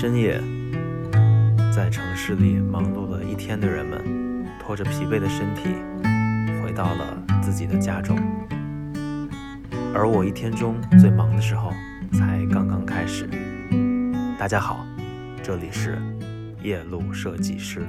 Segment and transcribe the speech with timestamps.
[0.00, 0.40] 深夜，
[1.70, 5.74] 在城市里忙碌了一天的人们，拖着疲惫的身体，
[6.62, 8.16] 回到了自己的家中。
[9.94, 11.70] 而我一天中最忙的时候，
[12.14, 13.28] 才刚刚开始。
[14.38, 14.86] 大家好，
[15.42, 15.98] 这里是
[16.62, 17.86] 夜路设计师。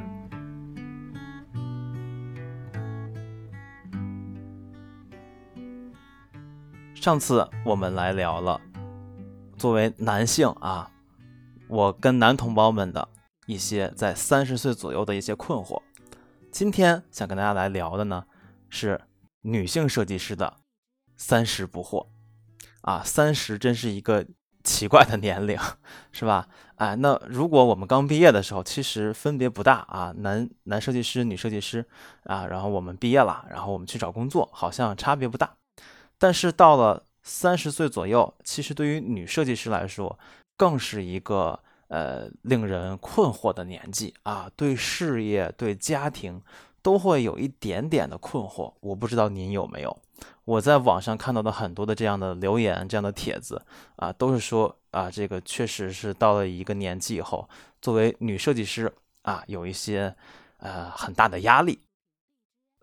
[6.93, 8.59] 上次我们来聊了，
[9.55, 10.89] 作为男性啊。
[11.71, 13.07] 我跟男同胞们的
[13.45, 15.81] 一些在三十岁左右的一些困惑，
[16.51, 18.25] 今天想跟大家来聊的呢
[18.69, 18.99] 是
[19.43, 20.57] 女性设计师的
[21.15, 22.07] 三十不惑
[22.81, 24.27] 啊，三十真是一个
[24.65, 25.57] 奇怪的年龄，
[26.11, 26.49] 是吧？
[26.75, 31.85] 哎，那如果我们刚毕业的时候，其实分别不大啊，男男设计师、女设计师
[32.25, 35.55] 啊，然后我们毕业了，然后我们去找工作，好像差别不大。
[36.17, 40.19] 但是到了三十岁左右，其实对于女设计师来说，
[40.61, 46.39] 更是一个呃令人困惑的年纪啊，对事业、对家庭
[46.83, 48.71] 都会有一点点的困惑。
[48.79, 49.97] 我不知道您有没有？
[50.45, 57.49] 我在网上看到的很多的这样的留言、这样的帖子啊，都是说啊，这个确实是到了一个年纪以后，
[57.81, 60.15] 作为女设计师啊，有一些
[60.57, 61.79] 呃很大的压力。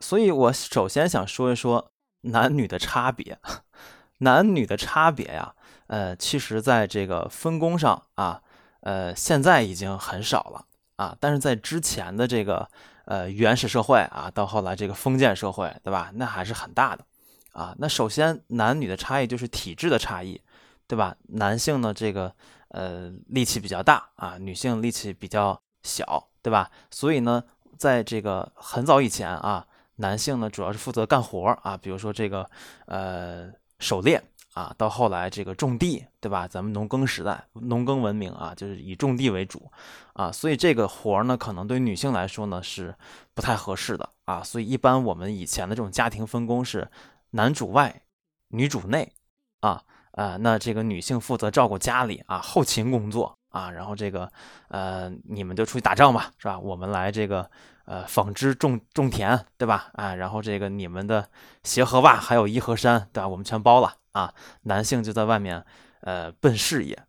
[0.00, 3.38] 所以我首先想说一说男女的差别，
[4.18, 5.54] 男女的差别呀。
[5.88, 8.40] 呃，其实，在这个分工上啊，
[8.80, 10.64] 呃，现在已经很少了
[10.96, 11.16] 啊。
[11.18, 12.68] 但是在之前的这个
[13.06, 16.10] 呃原始社会啊，到后来这个封建社会，对吧？
[16.14, 17.04] 那还是很大的
[17.52, 17.74] 啊。
[17.78, 20.40] 那首先，男女的差异就是体质的差异，
[20.86, 21.16] 对吧？
[21.28, 22.34] 男性呢，这个
[22.68, 26.70] 呃力气比较大啊，女性力气比较小，对吧？
[26.90, 27.42] 所以呢，
[27.78, 32.48] 在这个很早以前啊，男性呢主要是负责干活啊，比如说这个
[32.84, 34.22] 呃狩猎。
[34.58, 36.48] 啊，到后来这个种地，对吧？
[36.48, 39.70] 咱们农耕时代，农耕文明啊，就是以种地为主
[40.14, 42.92] 啊，所以这个活儿呢，可能对女性来说呢是
[43.34, 44.42] 不太合适的啊。
[44.42, 46.90] 所以一般我们以前的这种家庭分工是
[47.30, 48.02] 男主外，
[48.48, 49.12] 女主内
[49.60, 54.30] 啊啊，那这个女性负责照顾家里啊，后勤工作啊，然后这个
[54.68, 56.58] 呃，你们就出去打仗吧，是吧？
[56.58, 57.50] 我们来这个。
[57.90, 59.88] 呃，纺织种种田，对吧？
[59.94, 61.26] 啊，然后这个你们的
[61.62, 63.26] 鞋和袜还有衣和衫，对吧？
[63.26, 64.34] 我们全包了啊。
[64.64, 65.64] 男性就在外面，
[66.02, 67.04] 呃，奔事业。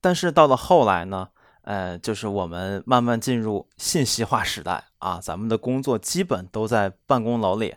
[0.00, 1.30] 但是到了后来呢，
[1.62, 7.74] 呃，就是我们慢慢进入信息化时代啊，咱们的工作基本都在办公楼里。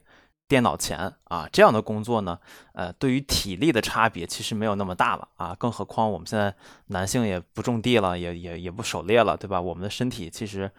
[0.51, 2.37] 电脑前啊，这样的工作呢，
[2.73, 5.55] 呃，对于体力的差别其实没有那么大了啊。
[5.57, 6.53] 更何况我们现在
[6.87, 9.61] 男性也不种地了，也也也不狩猎了，对吧？
[9.61, 10.69] 我们的身体其实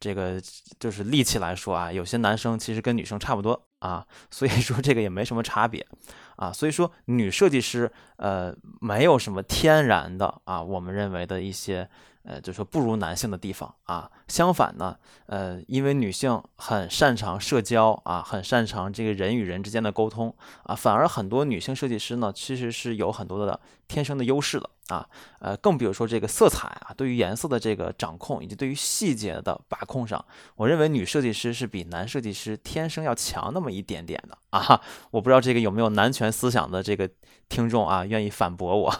[0.00, 0.42] 这个
[0.80, 5.86] 就是力气来说啊，有些男生其实跟女生差不多啊，所以说这个也没什么差别
[6.34, 6.52] 啊。
[6.52, 11.88] 所以说女设计师呃，没有什么天然的啊，我们认为的一些。
[12.22, 25.08] 呃，就说不如男性的地方啊，相反呢，呃，因为女性很擅长社交啊，很擅长这个人与人之间的沟通啊，反而很多女性设计师呢，其实是有很多的天生的优势的啊，
[25.38, 30.24] 呃，更比如说这个色彩啊，对于颜色的这个掌控，以及对于细节的把控上，
[30.56, 34.80] 我认为女设计师是比男设计师天生要强那么一点点的啊，
[35.12, 37.08] 我不知道这个有没有男权思想的这个。
[37.50, 38.94] 听众啊，愿意反驳我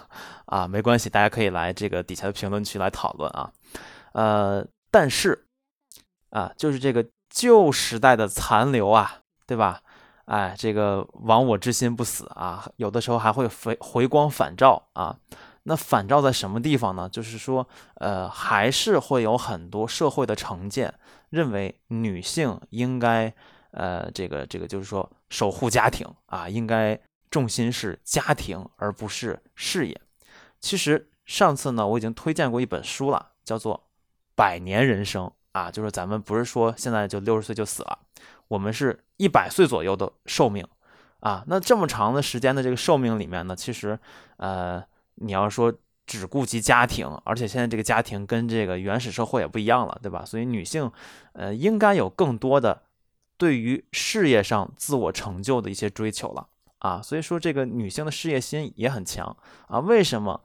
[0.47, 0.67] 啊？
[0.67, 3.53] 没关系，大家可以来这个底下的评论区来讨论啊。
[4.13, 5.47] 呃，但是
[6.31, 9.83] 啊，就是这个旧时代的残留啊，对吧？
[10.25, 15.17] 哎，这个亡我之心不死啊，有的时候还会回回光返照啊。
[15.65, 17.09] 那反照在什么地方呢？
[17.09, 20.95] 就是说，呃，还是会有很多社会的成见，
[21.29, 23.35] 认为女性应该
[23.73, 27.01] 呃，这个这个就是说守护家庭啊，应该。
[27.31, 30.01] 重心是家庭而不是事业。
[30.59, 33.77] 其实上次呢，我已经推荐过一本书了，叫做
[34.35, 38.01] 《百年人生》啊，就是咱们不是说现在就六十岁就死了，
[38.49, 40.67] 我们是一百岁左右的寿命
[41.21, 41.45] 啊。
[41.47, 43.97] 那这么长的时间的这个寿命里面呢，其实
[44.39, 44.85] 呃，
[45.21, 45.73] 你要说
[46.07, 50.25] 只顾及家庭，而且现在这个家庭跟这个原始社会也不一样了，对吧？
[50.25, 50.91] 所以女性
[51.33, 52.83] 呃，应该有更多的
[53.39, 56.49] 对于事业上自我成就的一些追求了。
[56.79, 59.37] 啊，所以说这个女性的事业心也很强
[59.69, 59.79] 啊。
[59.81, 60.43] 为什么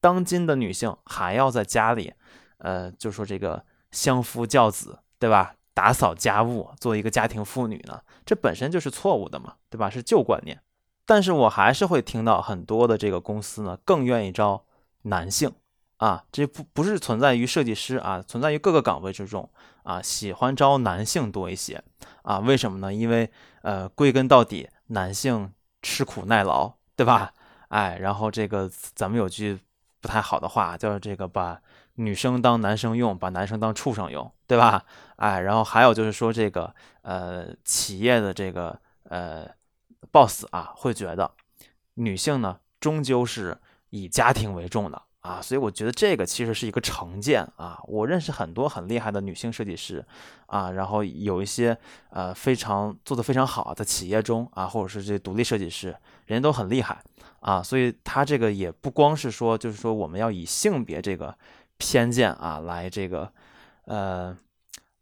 [0.00, 2.14] 当今的女性还要在家里，
[2.58, 5.56] 呃，就说这个相夫教子，对吧？
[5.74, 8.00] 打扫家务，做一个家庭妇女呢？
[8.24, 9.90] 这本身就是错误的嘛，对吧？
[9.90, 10.60] 是旧观念。
[11.06, 14.64] 但是我还是会听到很多的这个公司呢，更愿意招
[15.02, 15.52] 男性
[15.96, 16.24] 啊。
[16.32, 19.48] 这不不是存在于设计师啊，存在于各个岗位之中
[19.82, 21.82] 啊，喜欢招男性多一些
[22.22, 22.38] 啊。
[22.38, 22.92] 为什么呢？
[22.92, 23.30] 因为
[23.62, 25.52] 呃，归根到底，男性。
[25.84, 27.32] 吃苦耐劳，对吧？
[27.66, 29.58] 哎，然后这个咱们有句
[30.00, 31.60] 不太好的话，叫这个把
[31.96, 34.84] 女生当男生用，把男生当畜生用，对吧？
[35.16, 36.72] 哎，然后还有就是说这个
[37.02, 38.78] 呃企业的这个
[39.08, 39.44] 呃
[40.10, 41.30] boss 啊，会觉得
[41.94, 43.58] 女性呢终究是
[43.90, 45.02] 以家庭为重的。
[45.22, 47.80] 啊，所以我觉得这个其实是一个成见啊。
[47.84, 50.04] 我认识很多很厉害的女性设计师，
[50.46, 51.78] 啊，然后有一些
[52.10, 55.96] 呃非常做的非常好的企业中啊，或者是这独立设计师，
[56.26, 57.00] 人家都很厉害
[57.38, 57.62] 啊。
[57.62, 61.38] 所以他这个也不光是说，就是说我们要以性别这个
[61.76, 63.32] 偏见啊来这个
[63.84, 64.36] 呃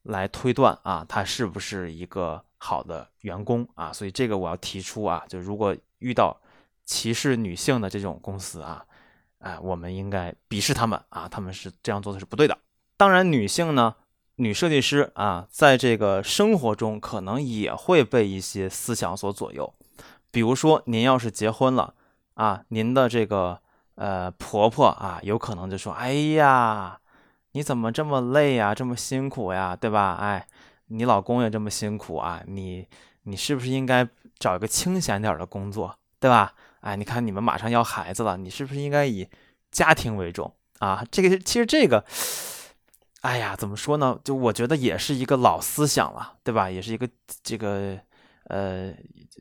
[0.02, 3.92] 来推断啊，他是不是一个好的员工啊。
[3.92, 6.40] 所以这个我要提出啊，就如果遇到
[6.84, 8.86] 歧视女性的这种公司啊。
[9.40, 11.26] 哎，我们应该鄙视他们啊！
[11.26, 12.58] 他们是这样做的是不对的。
[12.98, 13.94] 当然，女性呢，
[14.34, 19.72] 女设计师啊，在这个生活中可能也会被一些思想所左右。
[20.30, 21.94] 比如说，您要是结婚了
[22.34, 23.62] 啊，您的这个
[23.94, 27.00] 呃婆婆啊，有可能就说：“哎呀，
[27.52, 30.18] 你怎么这么累呀，这么辛苦呀，对吧？
[30.20, 30.46] 哎，
[30.90, 32.86] 你老公也这么辛苦啊，你
[33.22, 34.06] 你是不是应该
[34.38, 39.28] 找一个清闲点的工作，对吧？”哎，你看你们马上要孩子了，你是不是应该以
[39.70, 41.04] 家庭为重啊？
[41.10, 42.02] 这个其实这个，
[43.20, 44.18] 哎呀，怎么说呢？
[44.24, 46.70] 就我觉得也是一个老思想了，对吧？
[46.70, 47.06] 也是一个
[47.42, 48.00] 这个
[48.50, 48.92] 呃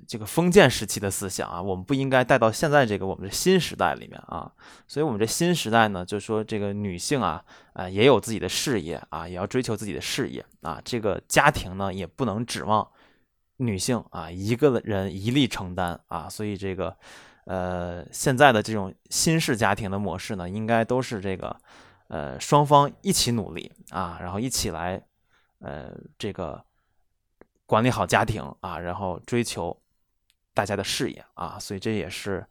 [0.07, 1.61] 这个封建时期的思想啊。
[1.61, 4.51] 我们不应该带到现在这个我们的新时代里面啊。
[4.88, 10.81] 所以，我们这新时代呢，就是说这个女性啊，啊也有自己的事业啊，也要追求自己的事业啊。
[10.85, 12.88] 这个家庭呢，也不能指望
[13.57, 16.29] 女性啊一个人一力承担啊。
[16.29, 16.95] 所以这个。
[17.45, 21.55] 呃，现在的这种新式家庭的模式呢，应该都是这个，
[22.07, 25.01] 呃，双方一起努力啊，然后一起来，
[25.57, 26.63] 呃，这个
[27.69, 29.80] 管理好家庭啊，然后追求
[30.56, 32.44] 大家的事业啊，所以这也是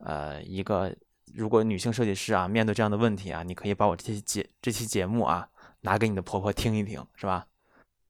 [0.00, 0.94] 呃一个，
[1.32, 5.48] 如果女性设计师啊面对这样的问题啊，你可以把我这期节这期节目啊
[5.80, 7.46] 拿给你的婆婆听一听，是吧？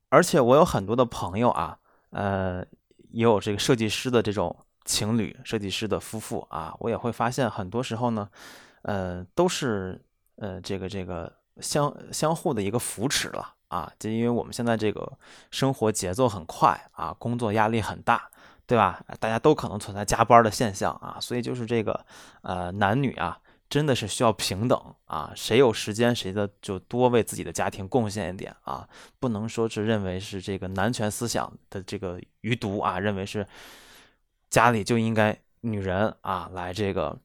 [0.09, 1.79] 而且我有很多的朋友啊，
[2.11, 2.67] 呃，
[3.12, 4.57] 也有这个设计师的这种。
[4.89, 8.31] 情侣设计师的夫妇啊，我也会发现很多时候呢，
[8.83, 10.01] 呃，都是
[10.37, 13.91] 呃这个这个相相互的一个扶持了啊。
[13.99, 15.11] 就因为我们现在这个
[15.51, 18.31] 生活节奏很快啊，工作压力很大，
[18.67, 19.03] 对吧？
[19.21, 22.05] 大家都可能存在加班的现象啊，所以就是这个
[22.43, 33.47] 呃男女啊，真的是需要平等啊，谁有时间谁的就多为自己的家庭贡献一点啊，不能说是认为是这个男权思想的这个余毒啊，认为是。
[34.49, 37.19] 家里就应该女人啊来这个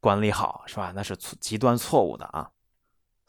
[0.00, 0.90] 管理好，是吧？
[0.96, 2.50] 那是极端错误的啊。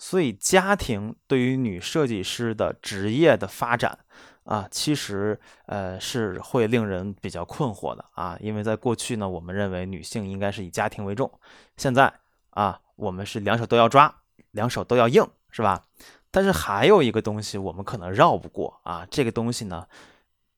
[0.01, 3.99] 所以家庭对于女设计师的职业的发展
[4.45, 8.35] 啊，其实呃是会令人比较困惑的啊。
[8.39, 11.31] 因为在过去呢，我们认为女性应该是以家庭为重，
[11.77, 12.11] 现在
[12.49, 14.11] 啊，我们是两手都要抓，
[14.49, 15.85] 两手都要硬，是吧？
[16.31, 19.87] 但是还有一个东西我们可能绕不过啊，这个东西呢，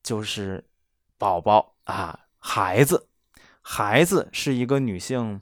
[0.01, 0.63] 就是
[1.17, 2.17] 宝宝啊。
[2.39, 3.07] 孩子，
[3.61, 5.41] 孩子是一个女性，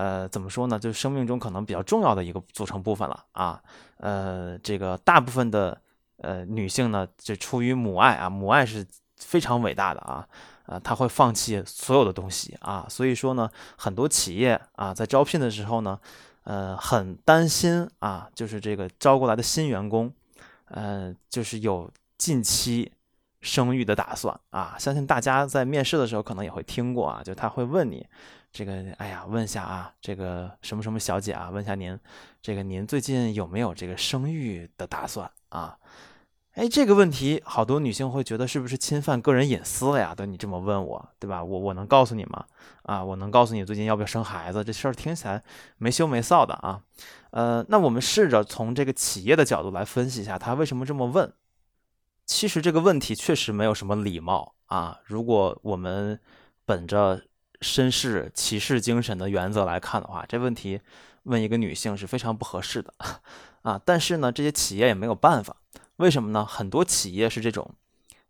[0.00, 0.78] 呃，怎么说呢？
[0.78, 3.62] 就是生命中可能比较重要的一个组成部分了啊。
[3.98, 5.78] 呃，这个大部分的
[6.16, 8.86] 呃女性呢，就出于母爱啊，母爱是
[9.18, 10.26] 非常伟大的啊，
[10.64, 12.86] 呃，她会放弃所有的东西啊。
[12.88, 16.00] 所以说呢，很多企业啊，在招聘的时候呢，
[16.44, 20.10] 呃，很担心啊，就是这个招过来的新员工，
[20.68, 22.90] 呃，就是有近期。
[23.42, 28.06] 生育的打算啊，相信大家在面试的时候可能也会听过啊，就他会问你，
[28.52, 31.98] 这个，哎呀，问一下啊，这个什么什么小姐啊，问一下您，
[32.42, 35.78] 这个您最近有没有这个生育的打算啊？
[36.54, 40.12] 哎，这个问题好多女性会觉得是不是侵犯个人隐私了呀？
[40.14, 41.42] 对你这么问我，对吧？
[41.42, 42.44] 我我能告诉你吗？
[42.82, 44.64] 啊，我能告诉你最近要不要生孩子？
[44.64, 45.42] 这事儿听起来
[45.78, 46.82] 没羞没臊的啊。
[47.30, 51.32] 呃，那我们试着从这个企业的角度来分析一下，他为什么这么问。
[52.26, 54.98] 其实这个问题确实没有什么礼貌啊！
[55.04, 56.20] 如果我们
[56.64, 57.22] 本着
[57.60, 60.80] 绅士骑士精神的原则来看的话，这问题
[61.24, 62.92] 问一个女性是非常不合适的
[63.62, 63.80] 啊！
[63.84, 65.56] 但是呢，这些企业也没有办法，
[65.96, 66.44] 为什么呢？
[66.44, 67.70] 很多企业是这种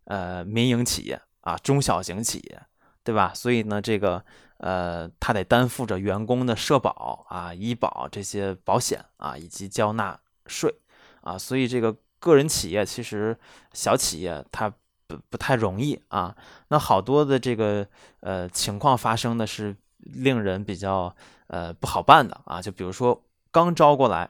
[0.05, 2.61] 呃民营企业啊，中小型企业，
[3.03, 3.31] 对吧？
[3.33, 4.23] 所以呢，这个
[4.57, 10.73] 呃，他得担负着员工的社保啊、医保这些保险啊，以及交纳税
[11.21, 11.95] 啊，所以这个。
[12.21, 13.35] 个人企业其实
[13.73, 14.71] 小企业它
[15.29, 16.35] 不太容易啊，
[16.69, 17.87] 那好多的这个
[18.21, 21.15] 呃情况发生的是令人比较
[21.47, 24.29] 呃不好办的啊，就比如说刚招过来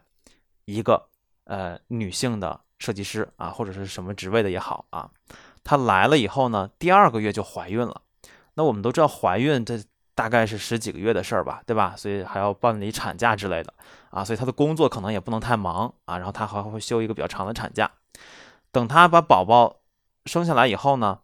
[0.65, 1.07] 一个
[1.45, 5.09] 呃女性的设计师啊，或者是什么职位的也好啊，
[5.63, 8.01] 她来了以后呢，第二个月就怀孕了。
[8.55, 9.81] 那我们都知道怀孕这
[10.13, 11.95] 大概是十几个月的事儿吧，对吧？
[11.95, 13.73] 所以还要办理产假之类的
[14.09, 17.89] 啊，所以她的工作可能也不能太忙啊，然后她还会休一个比较长的产假。
[18.71, 19.80] 等她把宝宝
[20.25, 21.19] 生下来以后呢，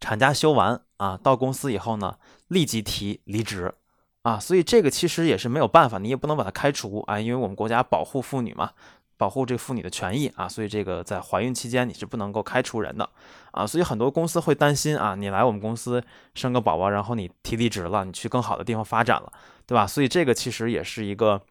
[0.00, 3.74] 产假休完啊，到公司以后呢，立即提离职
[4.22, 8.72] 啊，所以这个其实也是没有办法，你也不能把它开除啊，因为我们国家保护妇女嘛。
[9.20, 13.06] 保护这个妇女的权益啊，所以这个在怀孕期间你是不能够开除人的
[13.50, 16.02] 啊，所以很多公司会担心啊，你来我们公司
[16.34, 19.30] 生个宝宝，然后你提离职了，你去更好的地方发展了，
[19.66, 19.86] 对吧？
[19.86, 21.42] 所以这个其实也是一个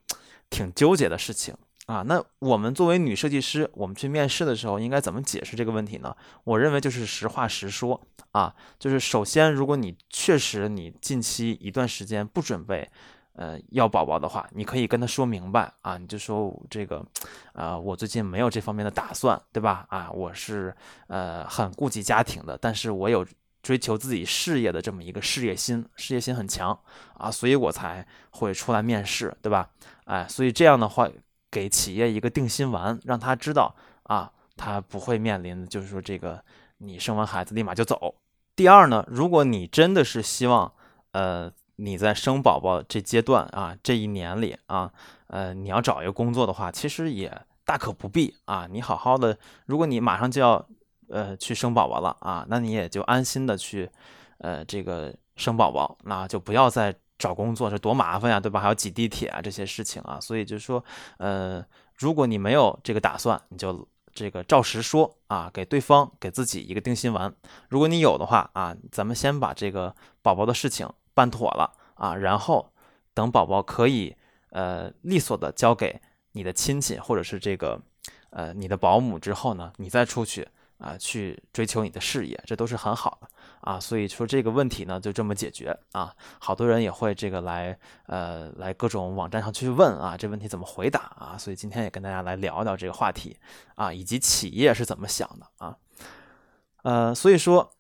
[0.50, 1.54] 挺纠结的事情
[1.90, 2.04] 啊。
[2.06, 6.16] 那我们作为女设计师，我们去面试的时候应该怎么解释这个问题呢？
[6.44, 8.00] 我认为就是实话实说
[8.32, 12.90] 啊，就是首先，如果你确实你近期一段时间不准备。
[13.34, 17.06] 呃，要宝宝的话，你可以跟他说明白啊，你就说这个，
[17.54, 19.86] 呃，我最近没有这方面的打算，对吧？
[19.88, 20.76] 啊，我是
[21.08, 23.26] 呃很顾及家庭的，但是我有
[23.64, 26.78] 追求自己事业的这么一个事业心，事业心很强
[27.14, 29.70] 啊，所以我才会出来面试，对吧？
[30.04, 31.08] 哎，所以这样的话，
[31.52, 36.44] 给企业一个定心丸，让他知道啊，他不会面临就是说这个
[36.78, 38.16] 你生完孩子立马就走。
[38.56, 40.74] 第二呢，如果你真的是希望，
[41.12, 41.52] 呃。
[41.82, 44.92] 你在生宝宝这阶段啊，这一年里啊，
[45.28, 47.32] 呃，你要找一个工作的话，其实也
[47.64, 48.68] 大可不必啊。
[48.70, 50.68] 你好好的，如果你马上就要
[51.08, 53.90] 呃去生宝宝了啊，那你也就安心的去
[54.40, 58.60] 呃这个生宝宝，那就不要再找工作，这多麻烦呀，对吧？
[58.60, 60.18] 还要挤地铁啊这些事情啊。
[60.20, 60.84] 所以就是说，
[61.18, 61.64] 呃，
[61.96, 67.32] 如果你没有这个打算，你就这个照实说啊，给对方给自己一个定心丸。
[67.68, 70.90] 如果你有的话啊，咱们先把这个宝宝的事情。
[71.12, 72.72] 办妥了啊，然后
[73.14, 74.16] 等宝宝可以
[74.52, 76.00] 呃利索的交给
[76.32, 77.82] 你的亲戚或者是这个
[78.30, 80.48] 呃你的保姆之后呢，你再出去
[80.78, 83.28] 啊去追求你的事业，这都是很好的
[83.62, 83.80] 啊。
[83.80, 86.14] 所以说这个问题呢就这么解决啊。
[86.40, 91.38] 好多人也会这个来呃来各种网站上去问啊，这问题怎么回答啊？
[91.38, 93.38] 所以今天也跟大家来聊聊这个话题
[93.76, 95.78] 啊，以及企业是怎么想的啊。
[96.84, 97.74] 呃，所以说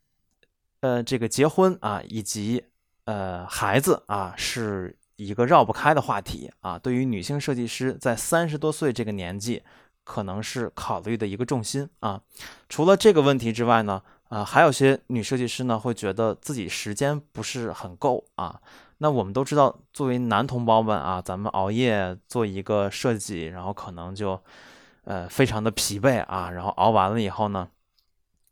[0.82, 2.66] 呃这个结婚啊以及
[3.06, 6.78] 呃，孩子啊，是一个绕不开的话题啊。
[6.78, 9.64] 对于女性设计师，在三十多岁这个年纪，
[10.04, 12.22] 可能是考虑的一个重心啊。
[12.68, 18.60] 除了这个问题之外呢，啊，还有些女设计师呢，会觉得自己时间不是很够啊。
[19.00, 24.42] 那我们都知道，作为男同胞们啊，咱们熬夜做一个设计，然后可能就
[25.04, 26.50] 呃非常的疲惫啊。
[26.50, 27.68] 然后熬完了以后呢？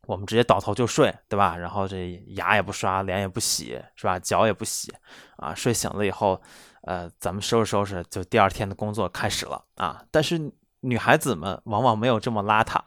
[0.08, 1.58] 我们直接倒头就睡，对吧？
[1.58, 4.18] 然后这牙也不刷，脸也不洗，是吧？
[4.18, 4.90] 脚也不洗，
[5.36, 6.42] 啊，睡醒了以后，
[6.84, 10.02] 呃，咱们收拾收拾，就第二天的工作开始了啊。
[10.10, 12.80] 但是女孩子们往往没有这么邋遢，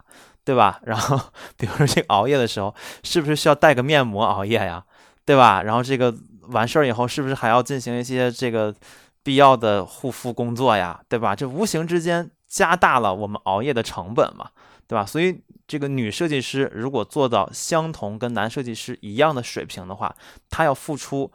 [0.51, 0.81] 对吧？
[0.83, 1.17] 然后
[1.57, 4.85] 比如说这熬夜的时候，是不是需要带个面膜熬夜呀？
[5.25, 5.63] 对吧？
[5.63, 6.13] 然后这个
[6.49, 8.75] 完事儿以后，是不是还要进行一些这个
[9.23, 11.01] 必要的护肤工作呀？
[11.09, 11.37] 对吧？
[11.37, 14.51] 这无形之间加大了我们熬夜的成本嘛，
[14.89, 15.07] 对吧？
[15.07, 15.41] 所以。
[15.71, 20.13] 这个女设计师如果做到相同跟男设计师一样的水平的话，
[20.49, 21.31] 她要付出，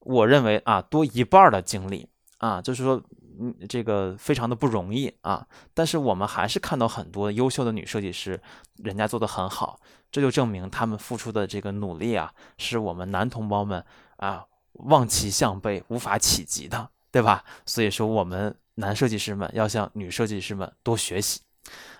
[0.00, 2.06] 我认为啊多一半的精力
[2.36, 3.02] 啊，就是说，
[3.40, 5.46] 嗯，这个非常的不容易啊。
[5.74, 8.40] 但是我们还是看到很多优秀的女设计师，
[8.76, 9.80] 人家做的很好，
[10.10, 13.84] 这就证明他们付出的这个努力啊，是我们男同胞们
[14.16, 17.44] 啊望其项背、无法企及的，对吧？
[17.66, 21.40] 所以说，我们男设计师们要向女设计师们多学习。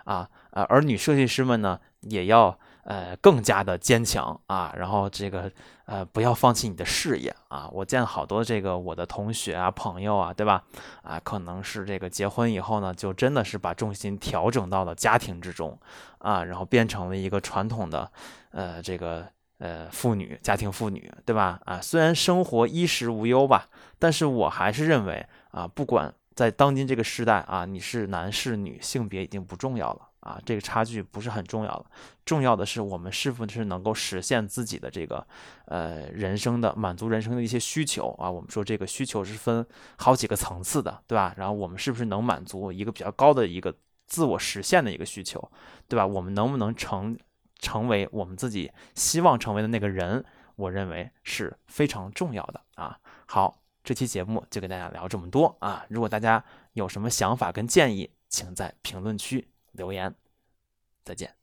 [0.04, 5.52] 啊，啊，而女设计师们呢，也要呃更加的坚强啊，然后这个
[5.84, 7.68] 呃不要放弃你的事业啊。
[7.70, 10.64] 我见好多这个我的同学啊、朋友啊，对吧？
[11.02, 15.78] 啊，可能是这个结婚以后呢，就真的是把重心调整到了家庭之中
[16.16, 18.10] 啊，然后变成了一个传统的
[18.52, 19.26] 呃这个
[19.58, 21.60] 呃妇女家庭妇女，对吧？
[21.66, 23.68] 啊，虽然生活衣食无忧吧，
[23.98, 26.14] 但是我还是认为啊，不管。
[26.34, 31.86] 在当今这个时代啊，你是男是女，性别已经不重要了啊，这个差距不是很重要了。
[32.26, 35.26] 重要的是我们是不是能够实现自己的这个
[35.64, 38.30] 呃人生的满足人生的一些需求啊？
[38.30, 39.66] 我们说这个需求是分
[39.96, 41.32] 好几个层次的，对吧？
[41.38, 43.74] 然后我们是不是能满足一个比较高的一个
[44.06, 45.50] 自我实现的一个需求，
[45.88, 46.06] 对吧？
[46.06, 47.16] 我们能不能成
[47.58, 50.24] 成为我们自己希望成为的那个人？
[50.56, 52.98] 我认为是非常重要的啊。
[53.26, 53.62] 好。
[53.84, 55.82] 这期节目就跟大家聊这么多啊！
[55.88, 56.44] 如果大家
[56.74, 60.14] 有什么想法跟建议，请在评论区留言。
[61.04, 61.37] 再见。